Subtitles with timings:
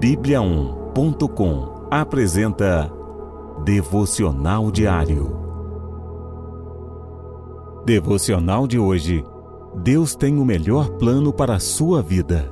[0.00, 2.90] Bíblia1.com apresenta
[3.62, 5.36] Devocional Diário.
[7.84, 9.22] Devocional de hoje.
[9.76, 12.50] Deus tem o melhor plano para a sua vida.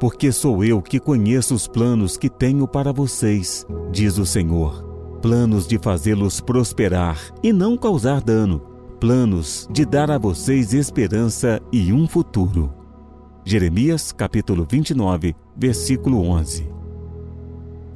[0.00, 4.82] Porque sou eu que conheço os planos que tenho para vocês, diz o Senhor.
[5.20, 8.58] Planos de fazê-los prosperar e não causar dano.
[8.98, 12.72] Planos de dar a vocês esperança e um futuro.
[13.44, 16.75] Jeremias capítulo 29, versículo 11.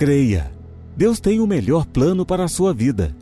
[0.01, 0.51] Creia,
[0.97, 3.15] Deus tem o melhor plano para a sua vida.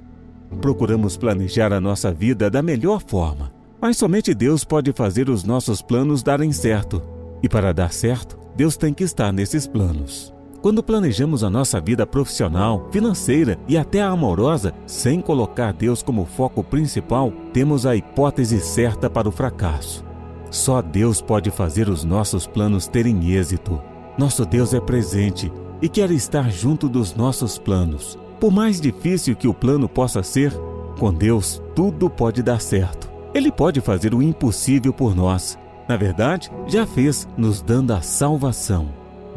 [0.60, 5.82] Procuramos planejar a nossa vida da melhor forma, mas somente Deus pode fazer os nossos
[5.82, 7.02] planos darem certo.
[7.42, 10.32] E para dar certo, Deus tem que estar nesses planos.
[10.62, 16.62] Quando planejamos a nossa vida profissional, financeira e até amorosa sem colocar Deus como foco
[16.62, 20.04] principal, temos a hipótese certa para o fracasso.
[20.48, 23.82] Só Deus pode fazer os nossos planos terem êxito.
[24.16, 28.18] Nosso Deus é presente e quer estar junto dos nossos planos.
[28.40, 30.52] Por mais difícil que o plano possa ser,
[30.98, 33.10] com Deus tudo pode dar certo.
[33.34, 35.58] Ele pode fazer o impossível por nós.
[35.88, 38.88] Na verdade, já fez, nos dando a salvação.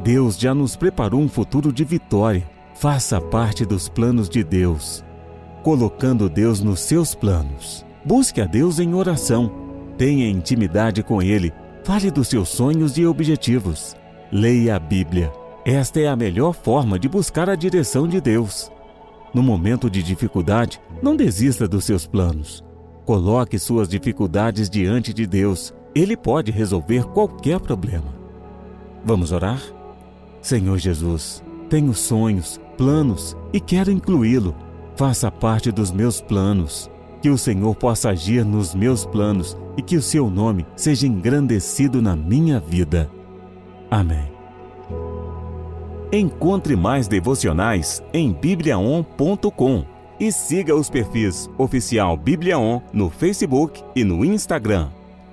[0.04, 2.50] Deus já nos preparou um futuro de vitória.
[2.74, 5.04] Faça parte dos planos de Deus,
[5.64, 7.86] colocando Deus nos seus planos.
[8.04, 9.62] Busque a Deus em oração
[10.02, 11.54] Tenha intimidade com Ele.
[11.84, 13.96] Fale dos seus sonhos e objetivos.
[14.32, 15.32] Leia a Bíblia.
[15.66, 18.72] Esta é a melhor forma de buscar a direção de Deus.
[19.32, 22.64] No momento de dificuldade, não desista dos seus planos.
[23.06, 25.74] Coloque suas dificuldades diante de Deus.
[25.94, 28.14] Ele pode resolver qualquer problema.
[29.06, 29.62] Vamos orar?
[30.42, 34.56] Senhor Jesus, tenho sonhos, planos e quero incluí-lo.
[34.96, 36.90] Faça parte dos meus planos.
[37.22, 42.02] Que o Senhor possa agir nos meus planos e que o seu nome seja engrandecido
[42.02, 43.12] na minha vida.
[43.92, 44.41] Amém.
[46.14, 49.86] Encontre mais devocionais em bibliaon.com
[50.20, 54.90] e siga os perfis oficial Bibliaon no Facebook e no Instagram.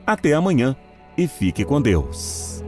[0.07, 0.77] Até amanhã
[1.17, 2.63] e fique com Deus.